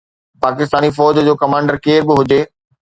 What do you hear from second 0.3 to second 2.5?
پاڪستاني فوج جو ڪمانڊر ڪير به هجي.